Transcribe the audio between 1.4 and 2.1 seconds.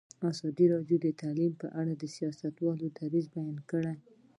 په اړه د